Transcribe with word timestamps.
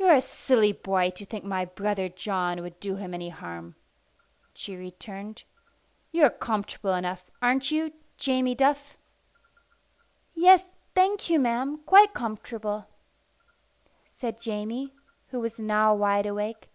"You're 0.00 0.14
a 0.14 0.20
silly 0.20 0.72
boy 0.72 1.10
to 1.10 1.24
think 1.24 1.44
my 1.44 1.64
brother 1.64 2.08
John 2.08 2.60
would 2.60 2.80
do 2.80 2.96
him 2.96 3.14
any 3.14 3.28
harm," 3.28 3.76
she 4.52 4.74
returned. 4.74 5.44
"You're 6.10 6.28
comfortable 6.28 6.94
enough, 6.94 7.30
aren't 7.40 7.70
you, 7.70 7.92
Jamie 8.16 8.56
Duff?" 8.56 8.96
"Yes, 10.34 10.64
thank 10.96 11.30
you, 11.30 11.38
ma'am, 11.38 11.78
quite 11.86 12.14
comfortable," 12.14 12.88
said 14.16 14.40
Jamie, 14.40 14.92
who 15.28 15.38
was 15.38 15.60
now 15.60 15.94
wide 15.94 16.26
awake. 16.26 16.68